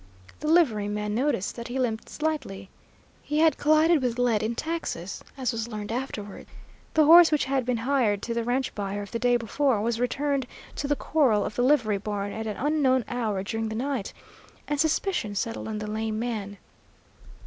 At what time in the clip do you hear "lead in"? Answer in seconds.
4.17-4.55